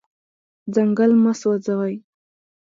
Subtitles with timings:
[0.73, 1.95] ځنګل مه سوځوئ.